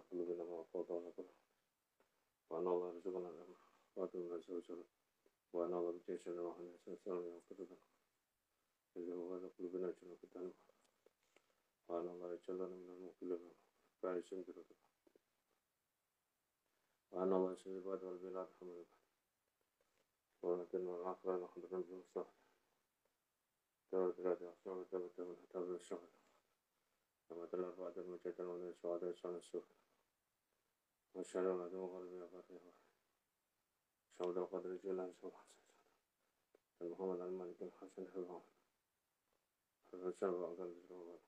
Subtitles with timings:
[0.00, 1.28] على قلوبنا ما وقوضنا به
[2.50, 3.56] وأن الله رزقنا الأمر
[3.96, 4.84] وأدعونا زوجنا
[5.52, 7.76] وأن الله بجيشنا وحنا سنسلم يوم قدرنا
[8.96, 10.52] إذا هو على قلوبنا جنة قدرنا
[11.88, 13.54] وأن الله يجلنا من المقلوبين
[14.02, 14.74] فعيشين بركة
[17.10, 18.86] وأن الله يشهد البلد والبلاد حمل البلد
[20.42, 22.34] ولكن العقل نحضر بالمصلحة
[23.90, 26.08] تابت الأدعى الصعب تابت الأدعى الشهر
[27.28, 29.79] تابت الأربعة المجدد والشهداء شان الشهر
[31.14, 32.42] وشر الغدو وغربها
[34.18, 35.50] شهود القدر جل سبحانه
[36.80, 38.40] محمد الملك الحسن حفظه
[39.92, 41.18] حفظ سبع قلب جوهر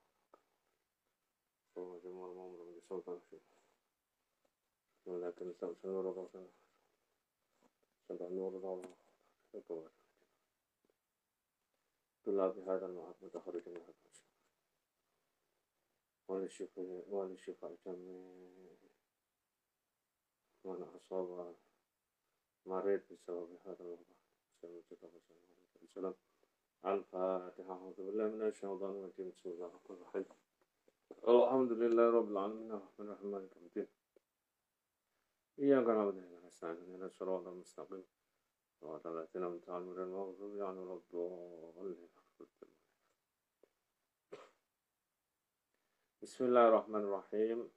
[1.75, 3.43] فهو جمهور مؤمن بسلطان شيخ
[5.07, 6.49] ولكن الشمس نور الله
[8.09, 8.95] سبع نور الله
[9.55, 9.91] الكبر
[12.25, 13.95] طلاب هذا المعهد متخرج من هذا
[16.45, 16.71] الشيخ
[17.09, 18.82] وللشفاء جميع
[20.65, 21.55] من أصاب
[22.67, 24.07] مريض بسبب هذا الوباء
[25.83, 26.15] السلام
[26.87, 30.25] الفاتحة أعوذ بالله من الشيطان الرجيم بسم الله الرحمن الرحيم
[31.29, 33.87] الحمد لله رب العالمين الرحمن الرحيم مالك يوم الدين
[35.59, 38.05] إياك نعبد وإياك نستعين اهدنا الصراط المستقيم
[38.81, 42.09] صراط الذين أنعمت عليهم غير المغضوب عليهم ولا الضالين
[46.23, 47.71] بسم الله الرحمن الرحيم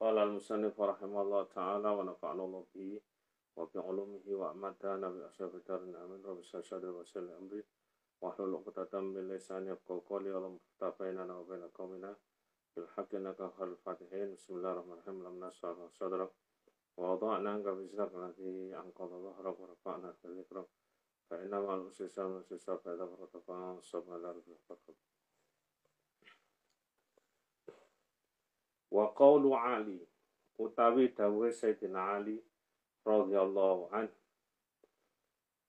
[0.00, 3.00] قال المصنف رحمه الله تعالى ونفعنا الله به
[3.56, 6.24] وبعلومه وأمتنا بأشرف الدار آمين.
[6.24, 7.64] رب اشرح وسلم أمري.
[8.20, 10.30] واحلل عقدة من لساني يفقهوا قولي.
[10.36, 12.16] اللهم افتح بيننا وبين قومنا
[12.76, 14.34] بالحق إنك خير الفاتحين.
[14.34, 15.24] بسم الله الرحمن الرحيم.
[15.26, 16.30] لم نشرح صدرك.
[16.96, 20.68] ووضعنا عنك بزرك الذي أنقض ظهرك ورفعنا في ذكرك.
[21.30, 24.58] فإنما العسر يسرا فإذا فرغت فانصب على ربك
[28.94, 29.98] wa qawlu Ali
[30.54, 32.38] utawi dawuhe Sayyidina Ali
[33.02, 34.06] radhiyallahu an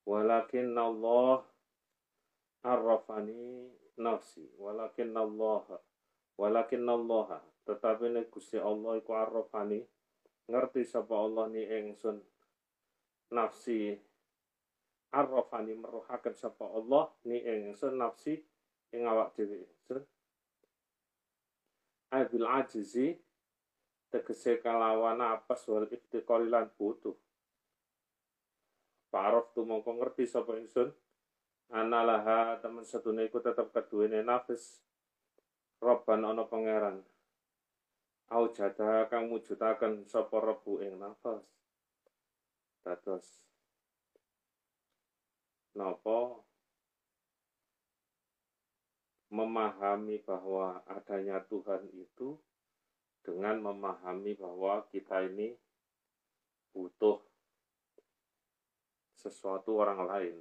[0.06, 1.42] walakin Allah
[2.62, 5.66] arrafani nafsi walakin Allah
[6.38, 9.82] walakin Allah tetapi nek Gusti Allah iku arrafani
[10.46, 12.22] ngerti sapa Allah ni ingsun
[13.34, 13.98] nafsi
[15.10, 18.38] arrafani meruhaken sapa Allah ni ingsun nafsi
[18.94, 19.66] ing awak dhewe
[22.16, 23.08] abil ajizi
[24.12, 27.16] tegese kalawan apes wal iftiqari lan butuh
[29.16, 30.92] Parof tu mongko ngerti sapa ingsun?
[31.72, 34.84] Analaha temen setune iku tetep keduwene nafis.
[35.80, 37.00] Robban ana pangeran.
[38.36, 41.48] Au jada kang mujudaken sapa rebu ing nafas.
[42.84, 43.48] Dados.
[45.80, 46.44] Napa
[49.36, 52.40] memahami bahwa adanya Tuhan itu
[53.20, 55.52] dengan memahami bahwa kita ini
[56.72, 57.20] butuh
[59.20, 60.40] sesuatu orang lain.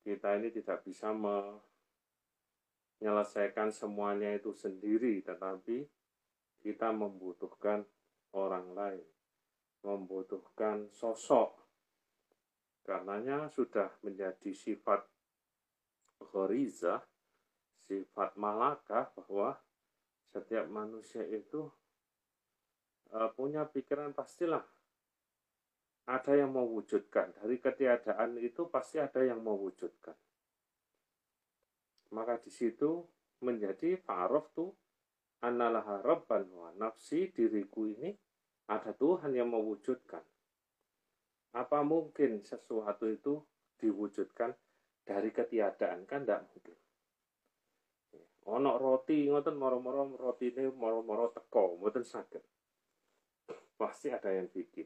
[0.00, 5.84] Kita ini tidak bisa menyelesaikan semuanya itu sendiri, tetapi
[6.64, 7.84] kita membutuhkan
[8.32, 9.04] orang lain,
[9.84, 11.52] membutuhkan sosok.
[12.80, 15.17] Karenanya sudah menjadi sifat
[16.20, 17.02] ghoriza,
[17.88, 19.56] sifat malakah bahwa
[20.28, 21.70] setiap manusia itu
[23.14, 24.64] uh, punya pikiran pastilah
[26.08, 27.36] ada yang mewujudkan.
[27.36, 30.16] Dari ketiadaan itu pasti ada yang mewujudkan.
[32.16, 33.04] Maka di situ
[33.44, 34.72] menjadi farof tuh
[35.44, 38.16] analah rabban wa nafsi diriku ini
[38.72, 40.24] ada Tuhan yang mewujudkan.
[41.56, 43.40] Apa mungkin sesuatu itu
[43.80, 44.52] diwujudkan
[45.08, 46.76] dari ketiadaan kan tidak mungkin.
[48.52, 52.44] Ono roti ngoten moro-moro roti ini moro-moro teko mboten sakit
[53.80, 54.84] pasti ada yang bikin.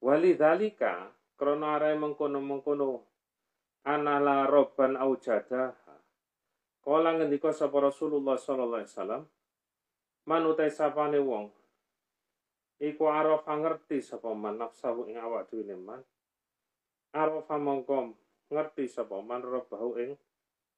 [0.00, 3.04] Wali dalika krono arai mengkono-mengkono
[3.84, 5.76] anala roban aujada
[6.80, 9.22] kala ngendika sapa Rasulullah sallallahu alaihi wasallam
[10.24, 11.52] manutai sapane wong
[12.78, 16.02] iku arafa ngerti sapa man nafsahu ing awak dhewe man.
[17.14, 18.14] Arafa mongko
[18.50, 20.10] ngerti sapa man rabbahu ing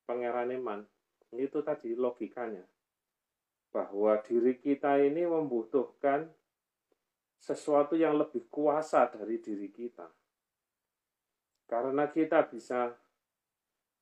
[0.08, 0.88] pangerane man.
[1.31, 2.64] Itu tadi logikanya.
[3.70, 6.26] Bahwa diri kita ini membutuhkan
[7.38, 10.11] sesuatu yang lebih kuasa dari diri kita.
[11.70, 12.91] Karena kita bisa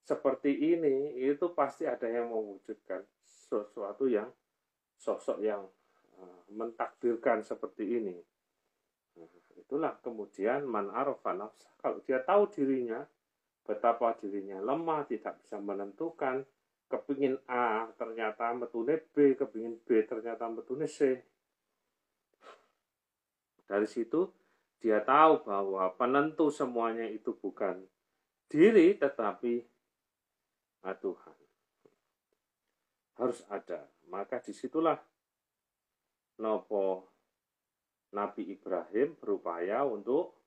[0.09, 4.33] seperti ini itu pasti ada yang mewujudkan sesuatu yang
[4.97, 5.69] sosok yang
[6.49, 8.17] mentakdirkan seperti ini.
[9.19, 9.29] Nah,
[9.59, 11.69] itulah kemudian man arafa nafsa.
[11.79, 13.05] Kalau dia tahu dirinya,
[13.67, 16.43] betapa dirinya lemah, tidak bisa menentukan,
[16.89, 21.21] kepingin A ternyata metune B, kepingin B ternyata metune C.
[23.69, 24.33] Dari situ
[24.81, 27.85] dia tahu bahwa penentu semuanya itu bukan
[28.49, 29.69] diri tetapi
[30.89, 31.37] Tuhan.
[33.21, 33.85] Harus ada.
[34.09, 34.97] Maka di situlah
[36.39, 37.07] Nopo
[38.15, 40.39] Nabi Ibrahim berupaya untuk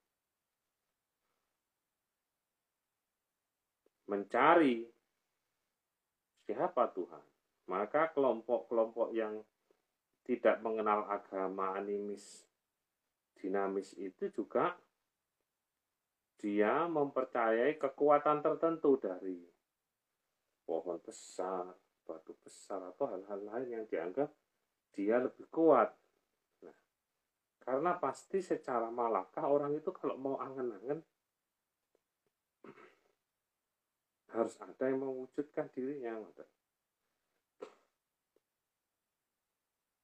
[4.09, 4.83] mencari
[6.47, 7.25] siapa Tuhan.
[7.71, 9.39] Maka kelompok-kelompok yang
[10.27, 12.43] tidak mengenal agama animis
[13.39, 14.77] dinamis itu juga
[16.37, 19.37] dia mempercayai kekuatan tertentu dari
[20.65, 21.69] pohon besar,
[22.05, 24.29] batu besar, atau hal-hal lain yang dianggap
[24.91, 25.89] dia lebih kuat.
[26.63, 26.77] Nah,
[27.63, 30.99] karena pasti secara malakah orang itu kalau mau angen-angen
[34.35, 36.19] harus ada yang mewujudkan dirinya.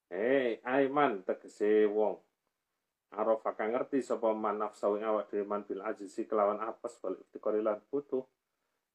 [0.07, 2.15] Hei, Aiman tegese wong
[3.15, 7.63] Arafah kang ngerti sapa man nafsu awak dhewe man bil ajisi kelawan apes balik iftikari
[7.63, 8.27] lan butuh.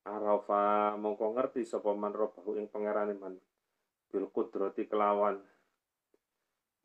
[0.05, 3.41] Arafa mongko ngerti sapa man robahu ing pangerane man
[4.13, 5.41] bil kudrati kelawan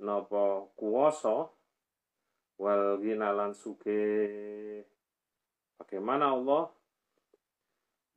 [0.02, 1.50] napa kuwasa?
[2.58, 4.02] Wal ginalan suge
[5.78, 6.74] bagaimana Allah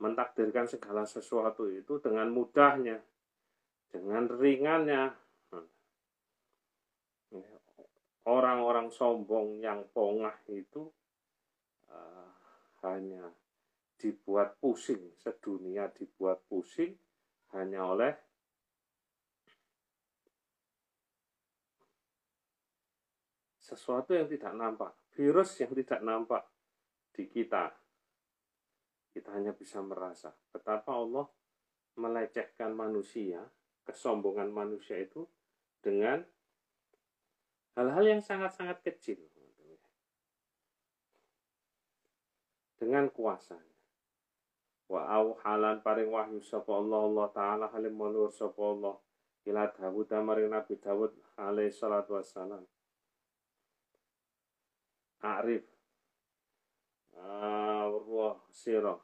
[0.00, 2.96] mentakdirkan segala sesuatu itu dengan mudahnya
[3.92, 5.12] dengan ringannya?
[8.24, 10.86] Orang-orang sombong yang pongah itu
[11.90, 12.30] uh,
[12.86, 13.26] hanya
[14.00, 16.94] dibuat pusing, sedunia dibuat pusing
[17.52, 18.12] hanya oleh
[23.70, 26.42] sesuatu yang tidak nampak, virus yang tidak nampak
[27.14, 27.70] di kita.
[29.10, 31.26] Kita hanya bisa merasa betapa Allah
[31.98, 33.42] melecehkan manusia,
[33.86, 35.26] kesombongan manusia itu
[35.82, 36.22] dengan
[37.78, 39.16] Hal-hal yang sangat-sangat kecil.
[42.76, 43.78] Dengan kuasanya.
[44.90, 48.98] Wa halan paring wahyu sapa Allah Allah taala halim mulur sapa Allah
[49.46, 52.60] ila Dawud maring Nabi Dawud alaihi salatu wassalam.
[55.20, 55.64] Arif
[58.08, 58.96] ruh sira.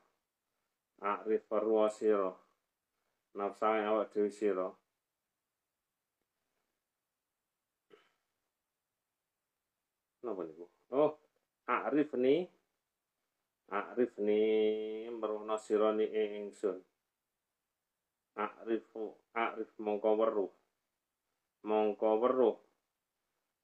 [1.01, 2.33] Arif ruh sira.
[3.37, 4.73] Nafsa awak dhewe sira.
[10.25, 10.67] Napa niku?
[10.97, 11.21] Oh,
[11.69, 12.49] Arif ni
[13.69, 14.41] Arif ni
[15.13, 16.81] meruhna sira ni ingsun.
[18.41, 18.89] Arif
[19.37, 20.53] Arif mongko weruh.
[21.69, 22.57] Mongko weruh.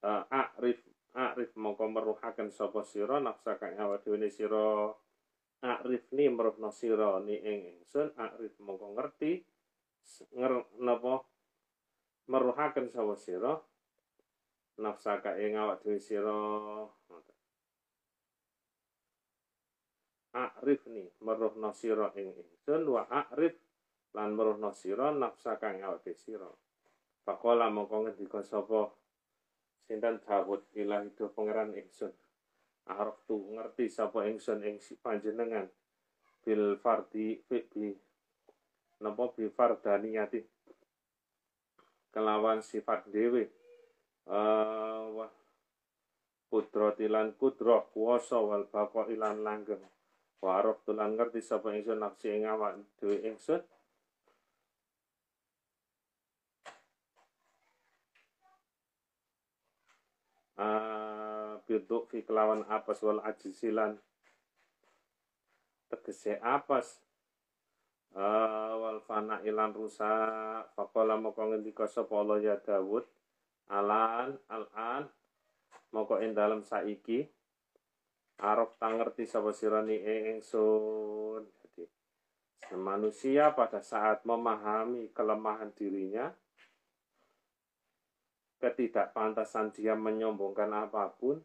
[0.03, 4.89] Uh, Arif Arif mongko meruhaken sapa sira nafsa kang awak dhewe sira.
[5.61, 9.45] Arif ni meruhna sira ni ing ingsun Arif mongko ngerti?
[10.33, 11.21] Nger napa?
[12.27, 13.53] Meruhaken sapa sira?
[14.81, 16.33] Nafsaka ing awak dhewe sira.
[20.33, 23.53] Akrif ni meruhna sira ing ingsun wa akrif
[24.17, 26.49] lan meruhna sira nafsaka ing awak dhewe sira.
[27.21, 29.02] Pakola mongko ngendika sapa
[29.87, 32.11] sinten Dawud ilahi do pangeran ingsun.
[32.87, 35.67] Arep tu ngerti sapa ingsun ing panjenengan.
[36.43, 37.91] Bil fardi fi bi.
[39.03, 40.39] Napa bi fardaniyati
[42.11, 43.47] kelawan sifat dhewe.
[44.23, 45.27] Uh,
[46.47, 49.83] putra tilan kudroh kuasa wal bako ilan langgeng.
[50.43, 53.63] Warok tulan ngerti sapa ingsun nafsi ing awak dhewe ingsun
[61.63, 63.95] biduk fi kelawan apas wal ajisilan
[65.89, 66.99] tegese apas
[68.17, 73.05] uh, wal fana ilan rusak faqala moko ngendika sapa ya Dawud
[73.71, 75.07] alan alan
[75.93, 77.29] moko ing dalem saiki
[78.41, 81.45] arep tangerti sapa sira ni ingsun.
[81.45, 81.85] Jadi
[82.75, 86.33] manusia pada saat memahami kelemahan dirinya
[88.63, 91.43] ketidakpantasan dia menyombongkan apa pun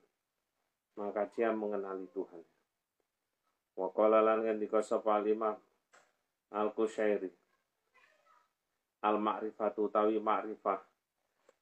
[0.94, 2.42] maka dia mengenali Tuhan.
[3.74, 4.78] Wa qala lan ngendika
[5.26, 5.58] lima
[6.54, 7.30] al-kusyairi
[9.02, 10.78] al-ma'rifatu tawi ma'rifah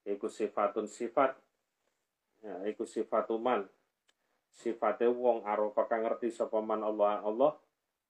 [0.08, 1.36] iku sifatun sifat
[2.40, 3.66] ya iku sifatuman
[4.54, 7.52] sifate wong arofa kang ngerti sapa man Allah Allah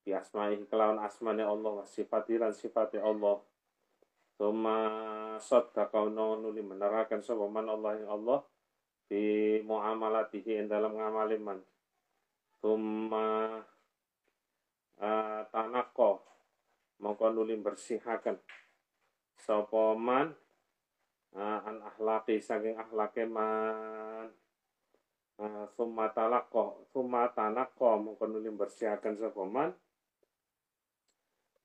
[0.07, 3.43] bi asma'i kelawan asmane Allah wa sifati lan sifate Allah
[4.37, 4.77] Tuma
[5.41, 8.45] saddaqauna nuli menerakan sapa man Allah yang Allah
[9.09, 11.57] bi muamalatihi ing dalam ngamali man.
[12.61, 13.57] Tuma
[15.01, 16.21] uh, tanako
[17.01, 18.37] mongko nuli bersihaken
[19.41, 20.37] sapa man
[21.33, 24.29] uh, an ahlaki saking ahlake man.
[25.41, 29.73] Uh, summa talaqqa summa tanaqqa mongko nuli bersihaken sapa man.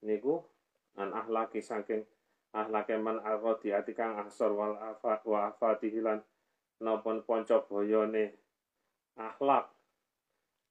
[0.07, 0.39] Niku
[0.95, 2.07] an ahlaki saking
[2.51, 6.19] ahlake man arrodi ati kang ahsor wal wa afatihi lan
[6.83, 8.35] nopon ponco boyone.
[9.15, 9.67] Akhlak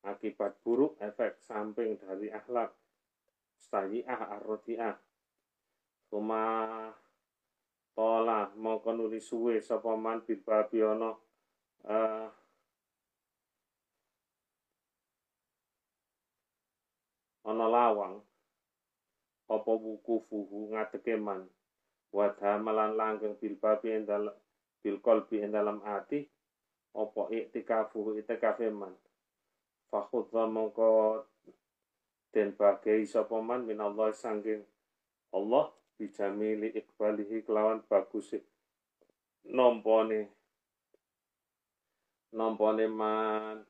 [0.04, 2.72] akibat buruk efek samping dari akhlak
[3.60, 4.96] sayi'ah arrodi'ah.
[6.08, 6.44] Kuma
[7.92, 11.12] tola mongko nuli suwe sapa man bil babi ana
[17.44, 18.25] ana lawang.
[19.50, 21.44] Apa wuku fuhu ngadeke man
[22.10, 24.34] wadha malan langgeng bil babi ing dalem
[24.82, 26.26] bil qalbi ing dalam ati
[26.94, 28.94] apa iktikafu itikafe man.
[29.90, 31.22] Fakhudha mongko
[32.30, 34.62] den bagai sapa man minallah sangking
[35.34, 38.38] Allah bijamili iqbalihi kelawan bagus
[39.50, 40.30] nompone
[42.30, 43.66] nompone man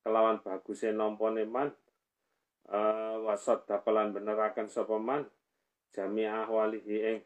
[0.00, 1.68] kelawan bagusnya nompone man
[2.72, 5.28] uh, wasot dapelan benerakan sapa man
[5.92, 7.18] jami ahwalihi ing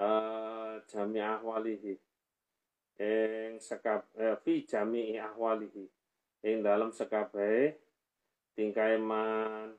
[0.00, 1.94] uh, jami ahwalihi.
[3.00, 5.84] Ing sekab eh, fi jami ahwalihi.
[6.44, 7.72] Ing dalam sekabai
[8.56, 9.76] tingkai man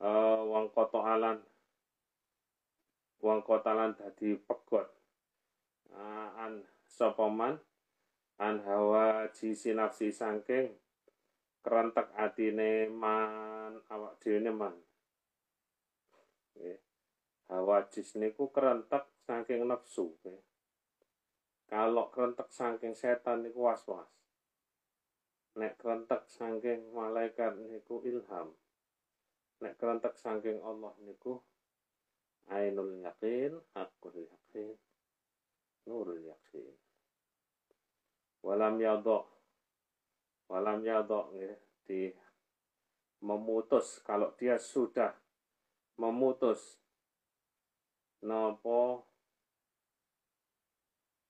[0.00, 1.40] uh, wong kotoalan.
[3.20, 4.88] Wong kotalan dadi pegot.
[5.88, 7.56] Uh, an sopoman
[8.38, 10.68] an hawa jisi nafsi sangking
[11.64, 14.76] kerentek atine man awak dhewe man.
[16.52, 16.87] Okay.
[17.48, 20.38] Hawa jis niku kerentek saking nafsu okay.
[21.68, 24.08] kalau kerentek saking setan niku was-was.
[25.58, 28.52] Nek kerentek saking malaikat niku ilham.
[29.60, 31.40] Nek kerentek saking Allah niku
[32.48, 34.72] ainul yakin hakul yakin
[35.84, 36.72] nurul yakin
[38.40, 39.28] walam yadok
[40.48, 41.52] walam yadok ya,
[41.84, 42.08] di
[43.20, 44.00] memutus.
[44.00, 45.12] Kalau dia sudah
[45.98, 46.78] memutus
[48.24, 49.06] nopo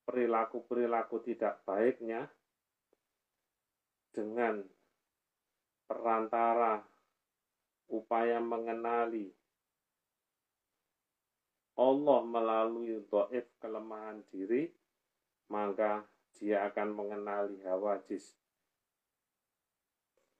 [0.09, 2.25] perilaku-perilaku tidak baiknya
[4.09, 4.65] dengan
[5.85, 6.81] perantara
[7.89, 9.29] upaya mengenali
[11.79, 14.67] Allah melalui doif kelemahan diri,
[15.47, 16.03] maka
[16.35, 18.35] dia akan mengenali hawa jis.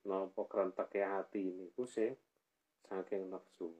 [0.04, 2.12] Nopo kerentek hati ini kusing
[2.84, 3.72] saking nafsu.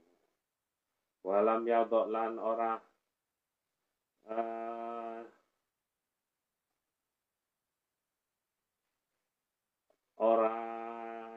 [1.20, 2.80] Walam yaudok lan ora
[4.28, 5.20] uh,
[10.20, 10.54] ora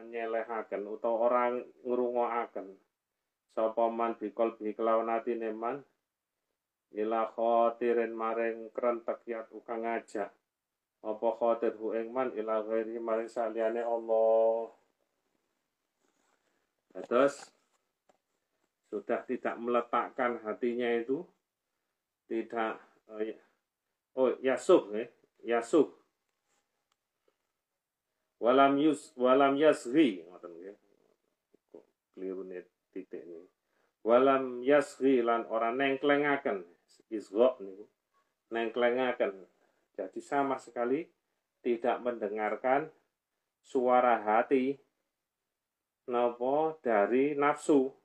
[0.07, 2.67] nyelehaken utawa orang ngrungokaken.
[3.53, 5.83] Sapa man bikol bi kelawan atine man?
[6.93, 10.29] Ila khotirin maring krentek yat ukang ngajak.
[11.03, 12.33] Apa khotir hu ing man?
[12.33, 14.73] Ila ghairi maring saliyane Allah.
[17.05, 17.52] Terus
[18.93, 21.25] sudah tidak meletakkan hatinya itu
[22.29, 22.77] tidak
[23.09, 23.33] oh, ya.
[24.13, 25.09] oh yasuh ya
[25.57, 25.89] yasuh.
[28.37, 30.77] Walam yus walam yasri ngoten nggih
[32.13, 32.61] keliru nih
[32.93, 33.49] titik ini.
[34.05, 36.61] Walam yasri lan ora nengklengaken
[37.09, 37.89] isgha niku.
[38.53, 39.41] Nengklengaken.
[39.97, 41.09] Jadi sama sekali
[41.65, 42.93] tidak mendengarkan
[43.57, 44.77] suara hati
[46.05, 48.02] nopo dari nafsu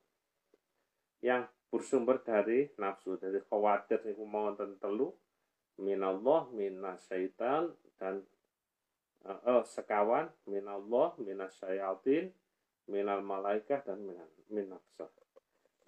[1.25, 3.19] yang bersumber dari nafsu.
[3.19, 5.15] Dari khawatir niku mau telu
[5.79, 8.23] minallah minasyaitan dan
[9.27, 12.35] uh, sekawan minallah minasyayatin
[12.91, 15.07] minal malaikat dan minal minafsa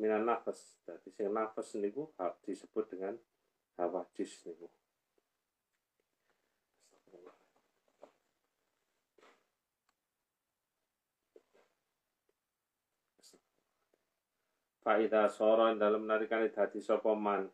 [0.01, 0.81] minan nafas.
[0.89, 2.09] Jadi sing nafas niku
[2.49, 3.15] disebut dengan
[3.77, 4.65] hawa jis niku
[14.81, 17.45] Faidah soron dalam menarikan dadi sopoman.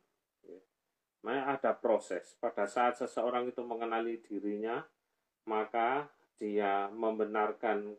[1.26, 2.38] Maka ada proses.
[2.38, 4.78] Pada saat seseorang itu mengenali dirinya,
[5.50, 6.06] maka
[6.38, 7.98] dia membenarkan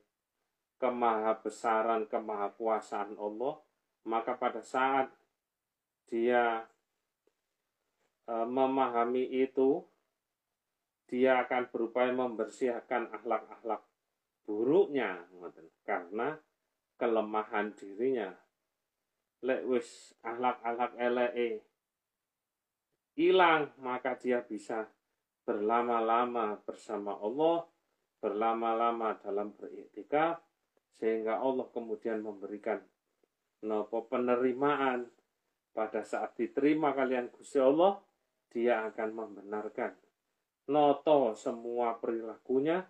[0.79, 3.59] kemahabesaran, kemahakuasaan Allah,
[4.07, 5.11] maka pada saat
[6.07, 6.63] dia
[8.23, 9.83] e, memahami itu,
[11.11, 13.83] dia akan berupaya membersihkan akhlak-akhlak
[14.47, 15.27] buruknya,
[15.83, 16.39] karena
[16.95, 18.31] kelemahan dirinya
[19.45, 21.61] lek wis ahlak-ahlak elee
[23.17, 24.89] hilang maka dia bisa
[25.45, 27.65] berlama-lama bersama Allah
[28.17, 30.41] berlama-lama dalam beriktikaf
[30.97, 32.81] sehingga Allah kemudian memberikan
[33.61, 35.09] nopo penerimaan.
[35.77, 38.01] Pada saat diterima kalian Gusti Allah
[38.49, 39.93] dia akan membenarkan
[40.73, 42.81] noto semua perilakunya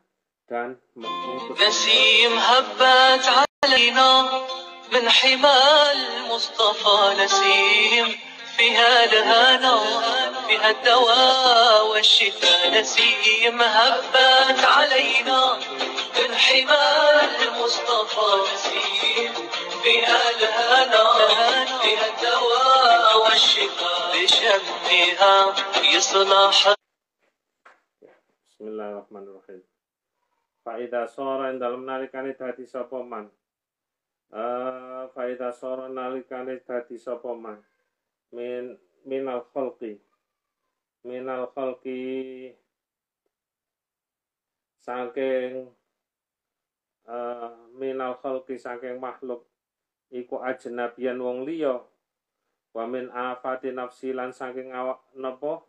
[0.47, 1.59] dan mengutus
[4.91, 8.19] من حمى المصطفى نسيم.
[8.57, 9.57] فيها لها
[10.47, 13.61] فيها الدواء والشفاء نسيم.
[13.61, 15.59] هبت علينا
[16.17, 16.87] من حمى
[17.47, 19.49] المصطفى نسيم.
[19.83, 20.83] فيها لها
[21.81, 25.55] فيها الدواء والشفاء بشمها
[25.95, 26.73] يصلح.
[28.49, 29.63] بسم الله الرحمن الرحيم.
[30.65, 32.65] فإذا صار عند المنالك أن تأتي
[35.13, 37.59] faida sora nalikane dadi sapa man.
[38.35, 38.75] Min
[39.07, 39.95] minal khalqi.
[41.07, 42.51] Minal khalqi.
[44.83, 45.67] Saking
[47.07, 49.47] eh minal khalqi saking makhluk
[50.11, 51.79] iku ajnabian wong liya.
[52.75, 55.63] Wa min afati nafsi lan saking awak napa?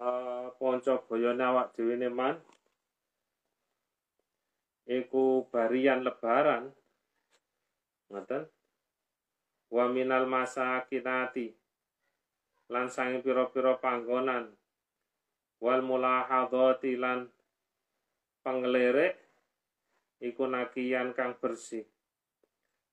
[0.00, 2.40] Uh, ponco boyone awak dhewe man
[4.88, 6.72] iku barian lebaran
[8.10, 8.44] ngoten.
[9.70, 11.54] Wa minal masakinati
[12.70, 14.50] lan sange pira-pira panggonan.
[15.62, 17.30] Wal mulahadhati lan
[18.42, 19.14] pengelirik
[20.18, 21.86] iku nakian kang bersih.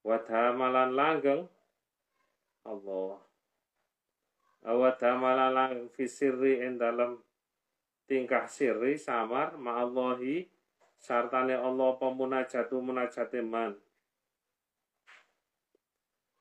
[0.06, 1.42] Wadhamalan langgeng.
[2.68, 3.20] Allah.
[4.68, 7.16] Awat damala lang fi sirri ing dalam
[8.04, 10.44] tingkah sirri samar ma'allahi
[11.00, 13.80] sartane Allah pemunajatu munajate man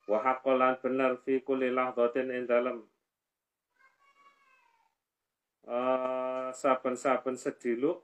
[0.06, 2.86] wa haqqalan bener fi kulli lahdatin ing dalam
[5.66, 8.02] uh, saben-saben sediluk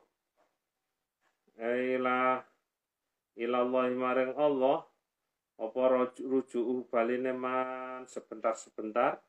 [1.62, 2.42] ila
[3.38, 4.82] ilallah maring Allah
[5.62, 5.80] apa
[6.18, 9.23] rujuk baline man sebentar-sebentar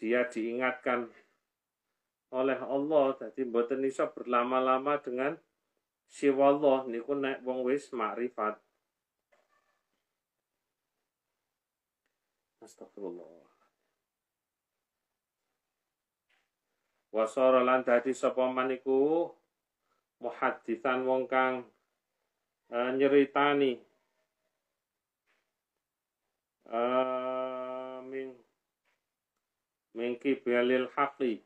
[0.00, 1.12] dia diingatkan
[2.32, 3.12] oleh Allah.
[3.20, 5.36] Jadi mboten iso berlama-lama dengan
[6.08, 8.56] siwa Allah niku nek wong wis makrifat
[12.60, 13.24] Astagfirullah.
[17.10, 19.26] Wasara lan dadi sapa maniku
[20.20, 21.64] wong kang
[22.70, 23.80] uh, nyeritani.
[26.70, 28.36] Uh, ming
[29.96, 31.42] mingki belil haqi.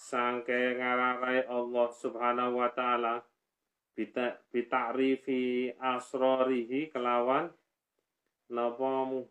[0.00, 3.20] Sangke ngararai Allah subhanahu wa ta'ala
[3.92, 7.52] bita, bita'rifi asrorihi kelawan
[8.48, 9.28] napa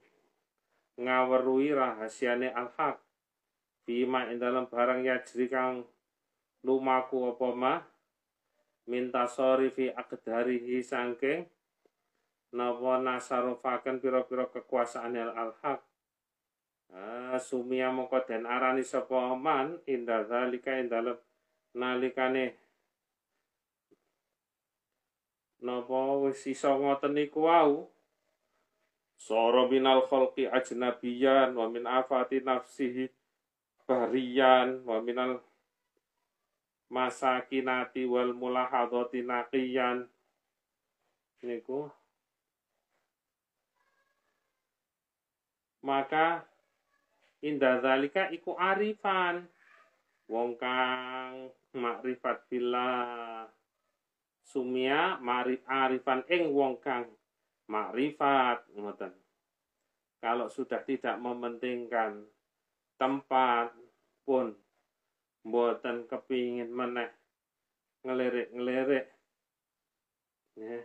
[0.99, 2.99] ngawerui rahasiane al-haq
[3.87, 5.87] bima ing dalam barang yajri kang
[6.67, 7.79] lumaku apa mah
[8.91, 11.47] minta sorifi akdarihi sangking
[12.51, 15.79] napa nasarufaken pira-pira kekuasaan al-haq
[16.89, 21.17] Ah, sumia mongko den arani sapa man inda zalika ing dalem
[21.77, 22.57] nalikane
[25.61, 27.85] napa wis iso ngoten niku wau
[29.19, 33.11] Soro minal khalqi ajnabiyan wa min afati nafsihi
[33.83, 35.43] bariyan wa minal
[36.87, 40.07] masakinati wal mulahadati naqiyan.
[41.43, 41.91] Niku.
[45.83, 46.47] Maka
[47.43, 49.51] indah zalika iku arifan.
[50.31, 53.51] Wong kang makrifat billah.
[54.47, 57.18] Sumia marif arifan ing wong kang
[57.69, 59.13] makrifat ngoten
[60.19, 62.25] kalau sudah tidak mementingkan
[62.99, 63.71] tempat
[64.27, 64.51] pun
[65.47, 67.07] mboten kepingin meneh
[68.03, 69.07] ngelirik-ngelirik
[70.59, 70.81] ya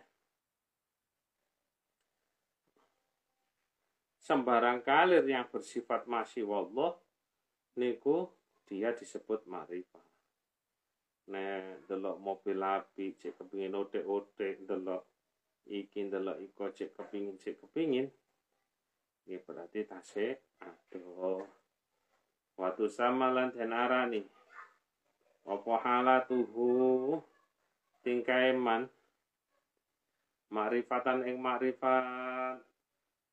[4.25, 6.97] sembarang kalir yang bersifat masih wallah
[7.77, 8.33] niku
[8.65, 10.01] dia disebut marifat.
[11.29, 15.05] Nek delok mobil api cek kepingin otek-otek delok
[15.69, 18.09] iki delok iko cek kepingin cek kepingin.
[19.25, 21.45] Ini berarti tasik aduh
[22.61, 24.21] waktu sama lan den arani.
[25.45, 27.21] Apa halatuhu?
[28.05, 28.89] Tingkai man.
[30.53, 32.61] Makrifatan ing makrifat.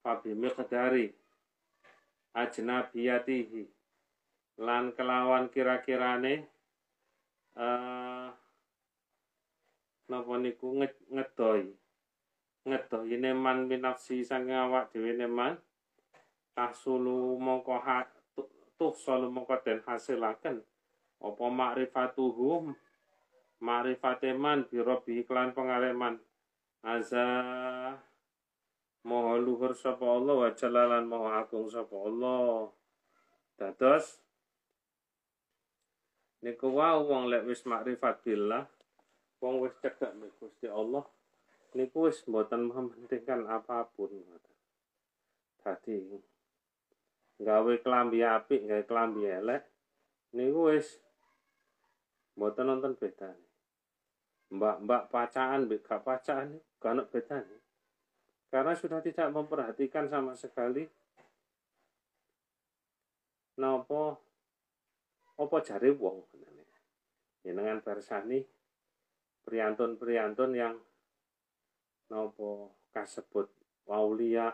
[0.03, 1.11] Fabi miqdari.
[2.31, 3.67] Ajnabiyatihi
[4.61, 6.47] lan kelawan kira-kirane
[7.59, 8.29] uh,
[10.05, 10.79] napa niku
[11.11, 11.80] ngedoi
[12.67, 15.57] ngedoi man binafsi sang awak dhewe man.
[16.51, 17.79] Tahsulu mongko
[18.77, 20.59] tuh solu mongko den hasilaken.
[21.21, 22.73] Apa makrifatuhu?
[23.61, 26.17] Makrifate man birobi iklan pengaleman
[26.81, 27.29] azza
[29.01, 32.69] Maha luhur sapa Allah wa jalalan maha agung sapa Allah.
[33.57, 34.21] Dados.
[36.45, 38.65] Niku wau wong lek wis makrifat billah,
[39.41, 41.05] wong wis mek Gusti Allah,
[41.77, 44.11] niku wis mboten mementingkan apa pun.
[45.61, 45.97] Dadi
[47.41, 49.63] gawe klambi apik, gawe klambi elek,
[50.35, 50.99] niku wis
[52.35, 53.47] mboten nonton bedane.
[54.51, 57.57] Mbak-mbak pacaan, mbak gak pacaan, gak ono bedane.
[58.51, 60.83] Karena sudah tidak memperhatikan sama sekali
[63.55, 64.17] nopo
[65.39, 66.19] opo jari wong
[67.41, 68.43] dengan persani
[69.45, 70.75] priantun-priantun yang
[72.11, 73.47] nopo kasebut
[73.87, 74.51] waulia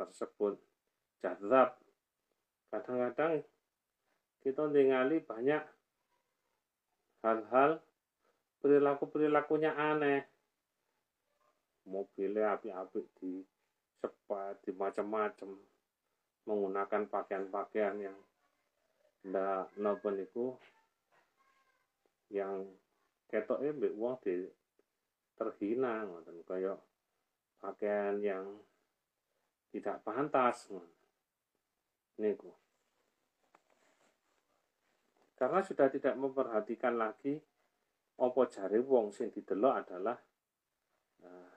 [0.00, 0.56] tersebut
[1.20, 1.76] jadab
[2.72, 3.44] kadang-kadang
[4.40, 5.60] kita tinggali banyak
[7.20, 7.84] hal-hal
[8.64, 10.24] perilaku-perilakunya aneh.
[11.84, 13.32] Mobilnya api-api di
[14.00, 15.50] cepat di macam-macam
[16.48, 18.16] menggunakan pakaian-pakaian yang
[19.20, 20.56] ndak nopo niku
[22.32, 22.64] yang
[23.28, 24.48] ketoknya mbek wong di
[25.40, 26.76] terhina ngoten kaya
[27.64, 28.44] pakaian yang
[29.72, 30.68] tidak pantas
[32.20, 32.52] niku
[35.40, 37.40] karena sudah tidak memperhatikan lagi
[38.20, 40.16] opo jari wong sing didelok adalah
[41.24, 41.52] uh,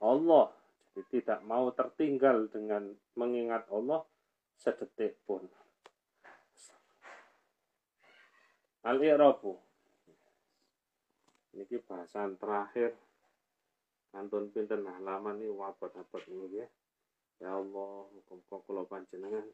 [0.00, 0.48] Allah.
[0.96, 2.88] Jadi tidak mau tertinggal dengan
[3.20, 4.00] mengingat Allah
[4.56, 5.44] sedetik pun.
[8.88, 9.65] Al-I'rabu.
[11.56, 12.92] Ini bahasan terakhir.
[14.12, 16.66] Kantun pinten halaman ini wabot-wabot ini ya.
[17.40, 19.44] Ya Allah, muka-muka panjenengan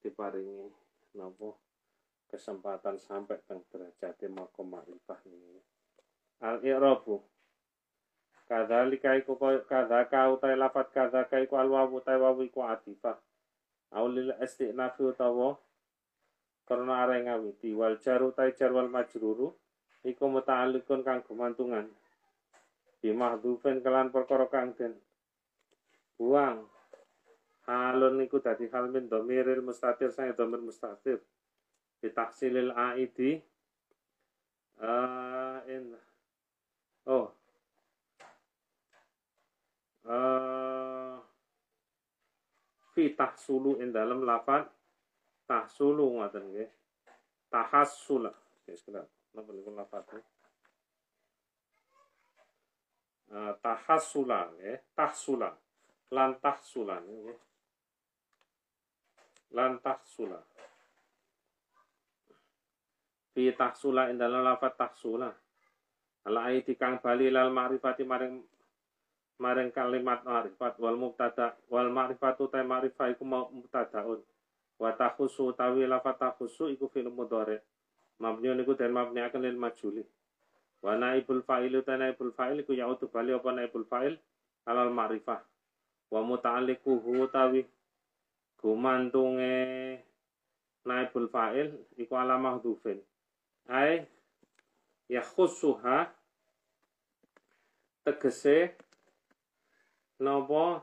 [0.00, 0.72] diparingi
[1.16, 1.52] napa
[2.32, 5.60] kesempatan sampai teng derajat makom ma'rifah ini.
[6.44, 7.20] Al-I'rabu
[8.48, 9.36] Kadzalika iku
[9.68, 13.20] kadzaka utai lafat kadzaka iku alwawu utai wawu iku atifah.
[13.92, 15.60] Aulil istiqnafi utawa
[16.64, 19.52] karena arah ngawiti wal jar utai jar wal majruru
[20.04, 21.86] iku muta'alliqun kang gumantungan.
[22.98, 24.98] Bimahdhufin kelan perkara kang den
[26.18, 26.66] buang.
[27.68, 31.22] Halun niku dadi hal min dhamiril mustatir saya dhamir mustatir.
[31.98, 33.42] Bitaksilil aidi
[34.78, 35.94] uh, in
[37.10, 37.34] oh
[40.06, 41.18] uh,
[42.94, 44.66] fi tahsulu in dalam lafal
[45.48, 46.70] tahsulu ngoten nggih
[47.48, 48.32] tahassula
[48.68, 50.02] sekedar napa niku lafal
[53.28, 55.52] Uh, tahassula nggih tahsula
[56.16, 57.36] lan tahsula nggih
[59.52, 60.40] lan tahsula
[63.36, 65.28] fi tahsula ing dalam lafal tahsula
[66.24, 68.40] ala aiti kang bali lal ma'rifati maring
[69.36, 74.24] maring kalimat ma'rifat wal mubtada wal ma'rifatu ta ma'rifah iku mubtadaun
[74.80, 77.60] wa takhusu tawi lafat takhusu iku fil mudhari
[78.18, 80.04] mabniun iku den mabni akan lil majuli.
[80.82, 84.18] Wa naibul fa'il ta naibul fa'il iku yautu bali apa naibul fa'il?
[84.66, 85.40] Alal ma'rifah.
[86.10, 87.66] Wa muta'alliquhu tawi
[88.58, 89.54] gumantunge
[90.84, 91.68] naibul fa'il
[92.00, 92.98] iku ala mahdhufin
[93.68, 94.06] ai
[95.08, 96.08] yakhussuha
[98.04, 98.74] tegese
[100.20, 100.82] napa?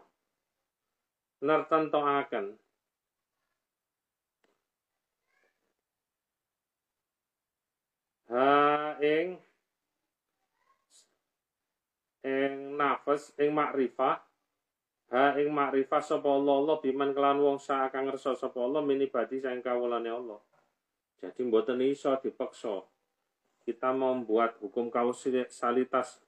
[1.45, 2.57] Nertentokaken
[8.31, 9.37] ha ing
[12.25, 14.17] ing nafas ing makrifah
[15.13, 19.37] ha ing makrifah sapa Allah Allah biman kelan wong sak kang ngersa sapa Allah minibadi
[19.41, 20.41] sang kawulane Allah
[21.21, 22.81] jadi mboten iso dipaksa
[23.65, 26.21] kita membuat hukum kausalitas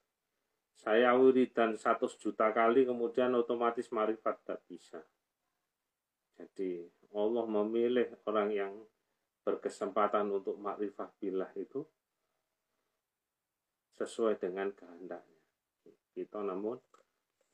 [0.78, 5.02] saya wiridan 100 juta kali kemudian otomatis marifat tak bisa.
[6.38, 6.86] Jadi
[7.18, 8.74] Allah memilih orang yang
[9.48, 11.88] berkesempatan untuk makrifah billah itu
[13.96, 15.44] sesuai dengan kehendaknya.
[16.12, 16.76] Kita namun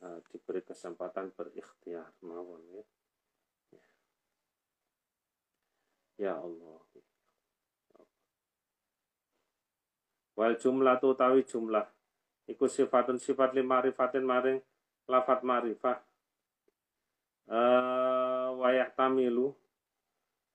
[0.02, 2.86] uh, diberi kesempatan berikhtiar mawon ya.
[6.18, 6.82] Ya Allah.
[10.34, 11.86] Wal jumlah tu tawi jumlah
[12.50, 14.58] iku sifatun sifat lima rifatin maring
[15.06, 16.02] lafat marifah
[17.54, 19.54] uh, wayah tamilu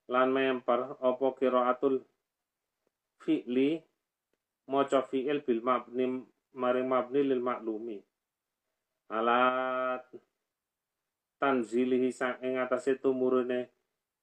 [0.09, 2.01] lan memper opo kiraatul
[3.23, 3.71] fi'li
[4.73, 6.05] maca fi'il bil mabni
[6.57, 7.99] maring mabni lil maklumi
[9.13, 10.05] alat
[11.41, 13.69] tanzilihi sang ing atase tumurune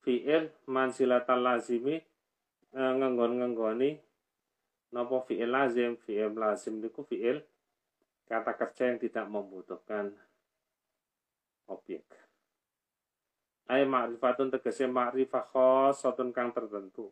[0.02, 1.96] fi'il mansilatal lazimi
[2.78, 3.90] uh, ngenggon-ngenggoni
[4.94, 7.42] napa fi'il lazim fi'il lazim niku fi'il
[8.26, 10.10] kata kerja yang tidak membutuhkan
[11.70, 12.25] objek.
[13.66, 17.10] Ay ma'rifatun tegese ma'rifah khosatun kang tertentu.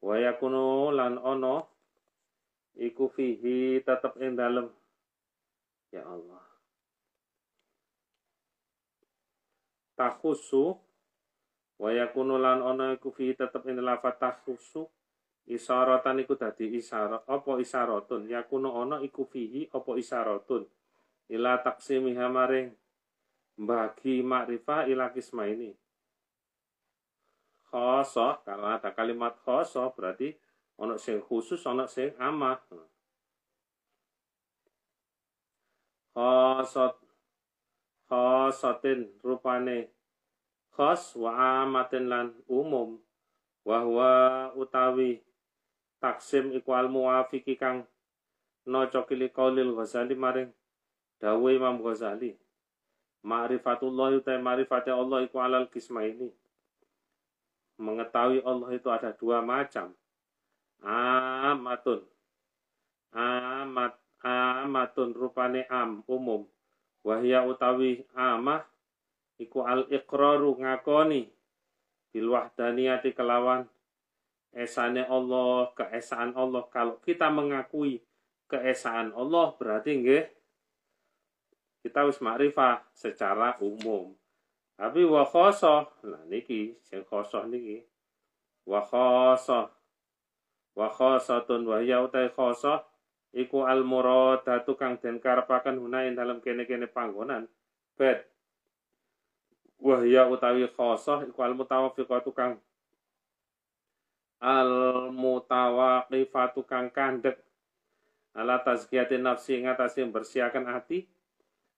[0.00, 1.68] Wa yakunu lan ono
[2.80, 4.66] iku fihi tetep ing dalem
[5.92, 6.44] ya Allah.
[9.92, 10.74] Takhusu
[11.76, 14.88] wa yakunu lan ono iku fihi tetep ing lafat takhusu
[15.42, 20.62] Isaratan iku dadi isyarat apa isyaratun yakunu ana iku fihi apa isyaratun
[21.34, 22.70] ila taksimiha maring
[23.58, 25.74] bagi makrifah ila kisma ini
[27.72, 30.36] khosoh karena ada kalimat khosoh berarti
[30.76, 32.60] ono sing khusus ono sing amah
[36.12, 37.00] khosot
[38.12, 39.88] khosotin rupane
[40.76, 43.00] khos wa amatin lan umum.
[43.62, 45.22] Wahwa utawi
[46.02, 47.86] taksim iku al muwafiki kang
[48.66, 50.50] noco kili qaulil Ghazali maring
[51.22, 52.34] dawe Imam Ghazali.
[53.22, 56.26] Ma'rifatullah utai ma'rifati Allah iku alal kisma ini
[57.82, 59.90] mengetahui Allah itu ada dua macam
[60.82, 62.06] amatun
[63.12, 66.46] amat amatun rupane am umum
[67.02, 68.62] wahya utawi amah
[69.42, 71.26] iku al iqraru ngakoni
[72.14, 73.66] bil wahdaniyati kelawan
[74.52, 76.68] esane Allah, keesaan Allah.
[76.68, 78.04] Kalau kita mengakui
[78.46, 80.24] keesaan Allah berarti nggih
[81.82, 84.12] kita wis makrifah secara umum.
[84.82, 85.22] Tapi wa
[86.02, 87.86] nah niki sing khosoh niki.
[88.66, 89.70] Wa khosoh.
[90.74, 92.82] Wa khosatun wa ya utai khosoh
[93.30, 97.46] iku al muradatu kang den karepaken hunain dalam kene-kene panggonan.
[97.94, 98.26] Bet.
[99.78, 102.58] Wahya utawi khosoh iku al mutawafiqatu kang
[104.42, 104.70] al
[105.14, 107.38] mutawaqifatu kang kandek
[108.34, 111.06] ala tazkiyati nafsi ngatasi bersiakan hati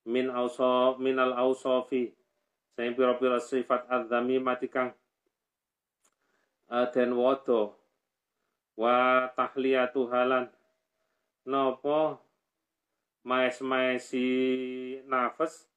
[0.08, 2.08] min auso minal ausofi
[2.74, 4.90] saya pira-pira sifat adzami mati kang
[6.90, 7.78] den wodo
[8.74, 10.50] wa tahliyatu halan.
[11.46, 12.18] Nopo
[13.22, 14.26] maes maesi
[15.06, 15.70] nafas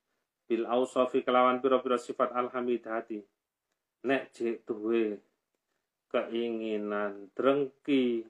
[0.49, 3.21] bil ausofi kelawan pira-pira sifat alhamidati.
[4.07, 5.21] Nek jek duwe
[6.09, 8.23] keinginan drengki,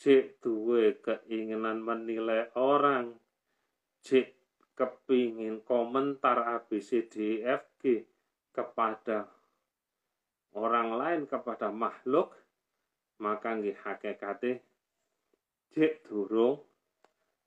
[0.00, 3.12] cek duwe keinginan menilai orang,
[4.00, 4.32] cek
[4.72, 6.42] kepingin komentar
[7.84, 8.08] ABCDFG
[8.56, 9.28] kepada
[10.56, 12.32] orang lain kepada makhluk
[13.20, 14.64] maka nggih hakikate
[15.76, 16.64] cek durung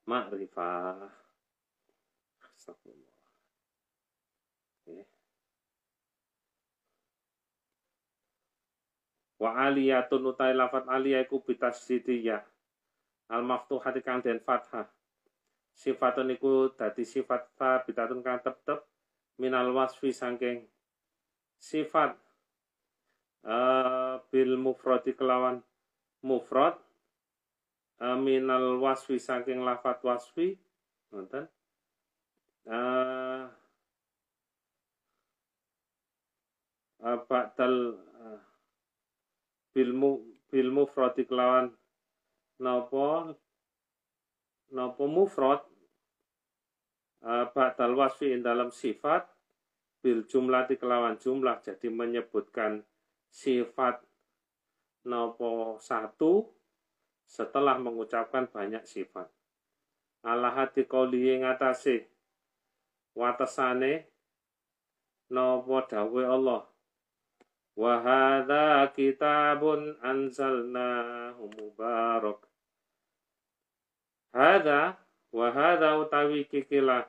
[0.06, 1.10] makrifah
[2.54, 3.06] astagfirullah.
[9.38, 12.42] Wa aliyatun utai lafat aliyah iku bitasdidiyah
[13.30, 14.88] al maftuhati kang den fathah.
[15.78, 17.54] Sifatun iku dadi sifat
[17.86, 18.82] bitatun kang tetep
[19.38, 20.66] minal wasfi sangking
[21.58, 22.14] sifat
[23.46, 25.62] uh, bil mufradi kelawan
[26.22, 26.74] mufrad
[28.02, 30.58] uh, minal wasfi saking lafat wasfi
[31.14, 31.46] nonton
[32.66, 33.46] uh,
[37.02, 38.40] uh, ba'dal uh,
[39.74, 41.70] bilmu bilmu mufrad kelawan
[42.58, 43.38] napa
[44.74, 45.77] napa mufrad uh,
[47.24, 49.26] ba'dal wasfi in dalam sifat
[49.98, 52.86] bil jumlah kelawan jumlah jadi menyebutkan
[53.28, 53.98] sifat
[55.08, 56.46] nopo satu
[57.28, 59.28] setelah mengucapkan banyak sifat.
[60.24, 62.06] Allah hati kauliye ngatasi
[63.18, 64.06] watasane
[65.30, 66.62] nopo dawe Allah
[67.78, 72.42] Wahada kitabun anzalnahu mubarak.
[74.34, 74.98] Hada
[75.34, 77.06] wahada utawi kikilah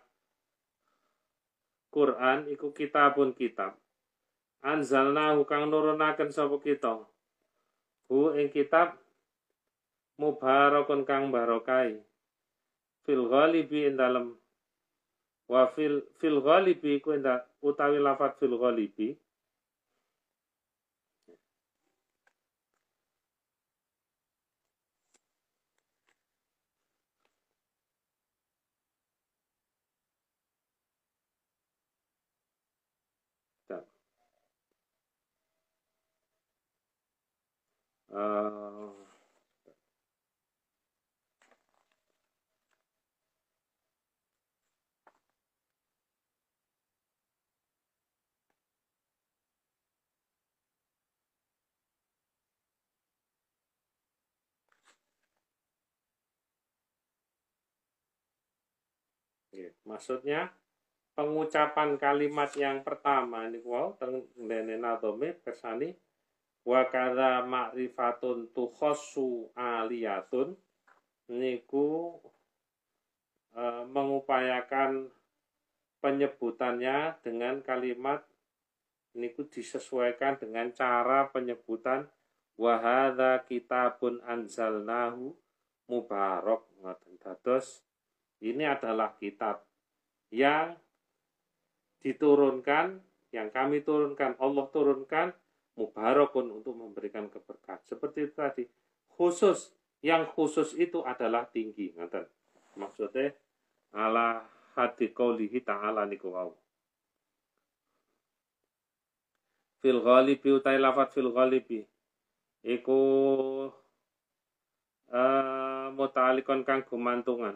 [1.89, 3.73] Quran iku kitabun kitab.
[4.62, 7.01] Anzalnahu kang nurunaken sapa kita.
[8.12, 8.93] Hu ing kitab
[10.21, 11.97] mubarakun kang barokai.
[13.08, 14.38] Fil ghalibi ing dalem
[15.49, 17.17] wa fil fil ghalibi ku
[17.65, 19.17] utawi lafat fil ghalibi
[38.11, 38.89] Eh,
[59.89, 60.41] Maksudnya
[61.17, 64.13] pengucapan kalimat yang pertama ini Wow, teng
[64.49, 64.75] dene
[65.45, 65.89] persani
[66.69, 70.53] wa kadza ma'rifatun tukhassu aliyatun.
[71.34, 72.17] Niku
[73.58, 75.10] e, mengupayakan
[76.01, 78.21] penyebutannya dengan kalimat
[79.17, 82.05] niku disesuaikan dengan cara penyebutan.
[82.60, 85.32] Wahada kitabun anzalnahu
[85.89, 86.62] mubarak.
[86.84, 87.82] Ngoten dados
[88.43, 89.63] ini adalah kitab
[90.29, 90.75] yang
[92.03, 92.99] diturunkan
[93.32, 95.32] yang kami turunkan Allah turunkan
[95.79, 97.79] mubarakun untuk memberikan keberkahan.
[97.87, 98.63] Seperti itu tadi.
[99.15, 99.71] Khusus
[100.03, 101.95] yang khusus itu adalah tinggi.
[101.95, 102.27] Ngoten
[102.75, 103.31] maksudnya
[103.95, 104.43] ala
[104.75, 106.51] hati qaulihi ta'ala niku wau.
[109.79, 111.87] Fil ghalibi utai lafat fil ghalibi.
[112.59, 112.99] Iku
[115.15, 117.55] uh, mutalikon kang gumantungan.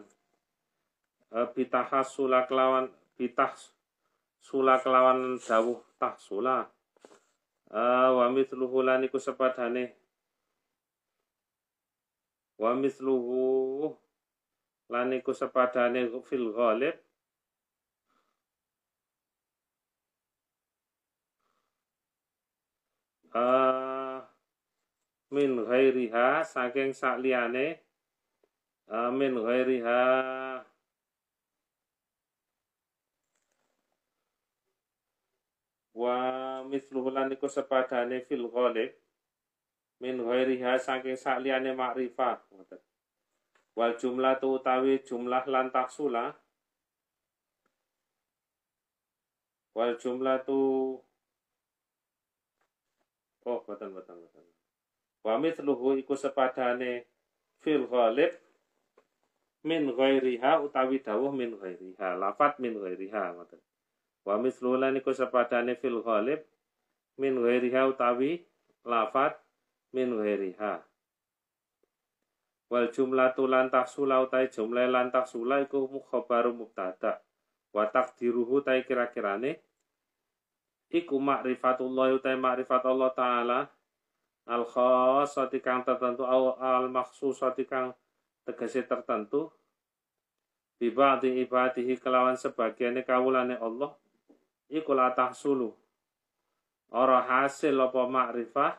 [1.28, 2.88] Uh, bitahas sula kelawan
[3.20, 3.52] bitah
[4.40, 6.73] sula kelawan dawuh tahsula uh,
[7.70, 9.94] wa mithluhu lan iku sepadane.
[12.60, 13.94] Wa mithluhu
[14.92, 16.96] lan iku sepadane fil ghalib.
[23.34, 24.22] Uh,
[25.34, 27.82] min ghairiha saking sakliyane
[28.86, 30.02] uh, min ghairiha.
[35.94, 38.90] Wa misluhu lan iku sepadane fil ghalib
[40.02, 42.42] min ghairiha saking sakliyane makrifah
[43.74, 46.34] wal jumlah tu utawi jumlah lan taksula.
[49.74, 50.58] Wal jumlah tu
[53.44, 54.46] oh boten boten boten
[55.26, 57.10] Wa mithluhu iku sepadane
[57.58, 58.30] fil ghalib
[59.66, 63.58] min ghairiha utawi dawuh min ghairiha, lafat min ghairiha ngoten.
[64.22, 66.44] Wa mithluhu lan iku sepadane fil ghalib
[67.20, 68.42] min ghairiha utawi
[68.84, 69.38] lafat
[69.94, 70.82] min ghairiha.
[72.72, 77.22] Wal jumlatu lan tahsula utai jumlah lan tahsula iku mukhabaru mubtada.
[77.70, 79.62] Wa taqdiruhu tai kira-kirane
[80.94, 83.58] iku ma'rifatullah utai ma'rifat Allah taala
[84.46, 87.90] al khassati kang tertentu al maksusati kang
[88.46, 89.50] tegese tertentu
[90.78, 93.90] bi ba'di ibadihi kelawan sebagiannya kawulane Allah
[94.68, 95.72] iku la tahsulu
[96.94, 98.78] ora hasil apa makrifah?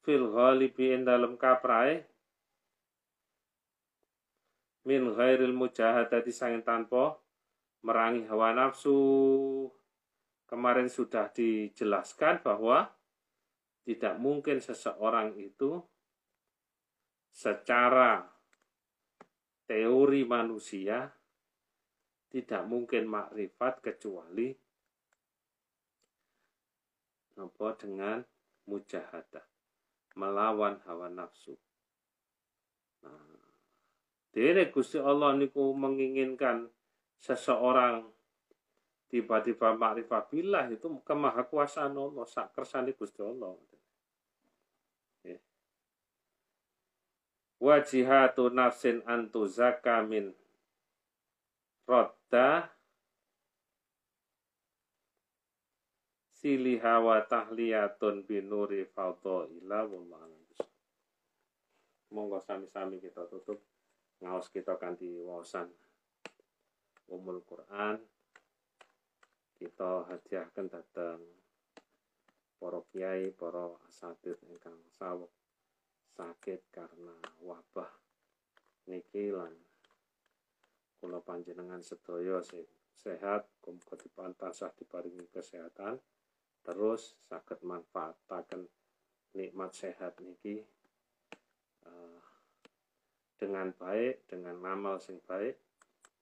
[0.00, 2.08] Fil ghalibi in dalam kaprae
[4.88, 7.20] min ghairil mujahadati sangin tanpa
[7.84, 8.96] merangi hawa nafsu.
[10.48, 12.90] Kemarin sudah dijelaskan bahwa
[13.86, 15.78] tidak mungkin seseorang itu
[17.30, 18.26] secara
[19.70, 21.06] teori manusia
[22.30, 24.50] tidak mungkin makrifat kecuali
[27.40, 28.20] apa dengan
[28.68, 29.44] mujahadah
[30.14, 31.56] melawan hawa nafsu.
[33.00, 33.40] Nah,
[34.30, 36.68] Dene Gusti Allah niku menginginkan
[37.18, 38.04] seseorang
[39.10, 43.56] tiba-tiba makrifat billah itu kemahakuasaan Allah sak kersane Gusti Allah.
[47.60, 50.32] wajihatu nafsin antu zakamin
[51.84, 52.72] rodda
[56.40, 60.40] siliha wa tahliyatun binuri ila wallahu
[62.10, 63.60] Monggo sami-sami kita tutup.
[64.24, 65.68] Ngaos kita kanthi wawasan
[67.12, 68.00] umul Quran.
[69.60, 71.20] Kita hadiahkan datang
[72.56, 75.30] para kiai, para asatid ingkang sawek
[76.16, 77.88] sakit karena wabah
[78.88, 79.54] niki lan
[80.98, 82.42] kula panjenengan sedaya
[82.92, 85.96] sehat muga dipantasah diparingi kesehatan
[86.64, 88.68] terus saged manfaataken
[89.34, 90.60] nikmat sehat niki
[91.86, 92.20] uh,
[93.40, 95.56] dengan baik dengan amal sing baik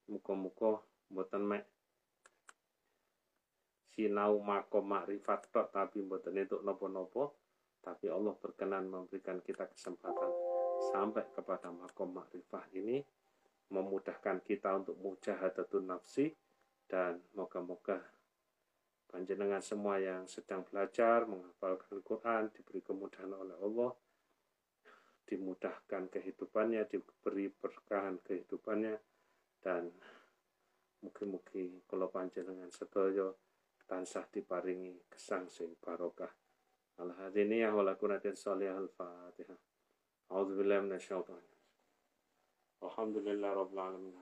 [0.08, 0.80] muga-muga
[1.10, 1.64] mboten mek
[3.92, 7.34] sinau makom makrifat tok tapi mboten entuk napa-napa
[7.82, 10.30] tapi Allah berkenan memberikan kita kesempatan
[10.92, 13.02] sampai kepada makom makrifah ini
[13.68, 16.32] memudahkan kita untuk mujahadatun nafsi
[16.88, 18.00] dan moga-moga
[19.08, 23.92] panjenengan semua yang sedang belajar menghafalkan Quran diberi kemudahan oleh Allah
[25.28, 28.96] dimudahkan kehidupannya diberi berkahan kehidupannya
[29.60, 29.92] dan
[31.04, 33.36] mungkin-mungkin kalau panjenengan sedoyo
[33.88, 36.30] tansah diparingi kesang sing barokah.
[36.98, 39.60] Al hadiniyah wal al fatihah.
[40.28, 41.58] A'udzu billahi minasyaitonir
[42.82, 44.16] alhamdulillah rabbil alamin.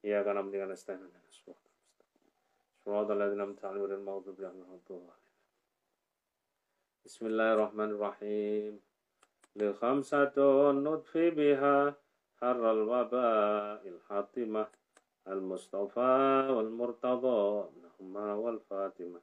[0.00, 1.69] Iyyaka na'budu dengan iyyaka
[2.90, 5.10] صراط الذين أنعمت عليهم المغضوب عليهم
[7.04, 8.80] بسم الله الرحمن الرحيم.
[9.56, 10.36] لخمسة
[10.72, 11.94] نطفي بها
[12.40, 14.66] حر الوباء الحاطمة
[15.28, 19.20] المصطفى والمرتضى ابنهما والفاطمة.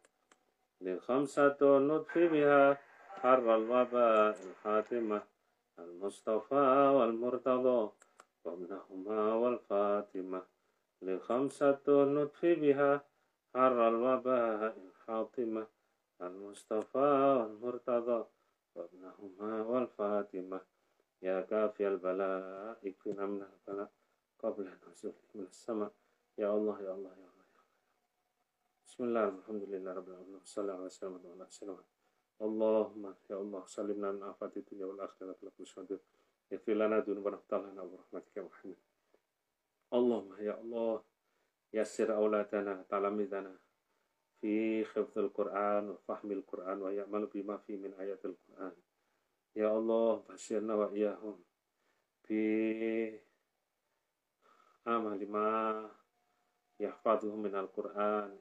[0.81, 1.59] لخمسة
[1.91, 2.77] نطفي بها
[3.21, 5.21] حر الوباء الحاتمة
[5.79, 7.91] المصطفى والمرتضى
[8.45, 10.41] وابنهما والفاطمة.
[11.01, 13.16] لخمسة نطفي بها
[13.56, 15.66] حر الوباء الحاطمة
[16.20, 16.98] المصطفى
[17.38, 18.24] والمرتضى
[18.74, 20.60] وابنهما والفاطمة
[21.22, 23.90] يا كافي البلاء اكفنا من البلاء
[24.38, 25.92] قبل نزول من السماء
[26.38, 27.62] يا الله يا الله يا الله يا الله
[28.86, 31.84] بسم الله الحمد لله رب العالمين والصلاة على سيدنا محمد وعلى
[32.42, 36.00] اللهم يا الله سلمنا من آفات الدنيا والآخرة لك الشهداء
[36.52, 38.76] اغفر لنا ذنوبنا وافتح لنا برحمتك يا محمد
[41.86, 43.58] يسر أولادنا تلاميذنا
[44.40, 48.72] في حفظ القرآن وفهم القرآن ويعمل بما فيه من آيات القرآن
[49.56, 51.44] يا الله بشرنا وإياهم
[52.30, 53.26] بعمل
[55.30, 55.90] ما
[56.80, 58.38] يحفظه من القرآن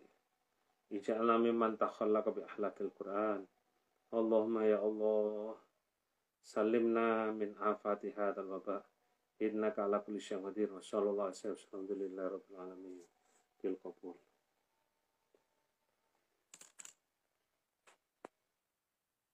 [0.91, 3.45] اجعلنا ممن تخلق بأخلاق القرآن
[4.13, 5.57] اللهم يا الله
[6.43, 8.85] سلمنا من آفات هذا الوباء
[9.41, 12.94] إنك على كل شيء قدير وصلى الله عليه وسلم الحمد لله رب العالمين بالقبول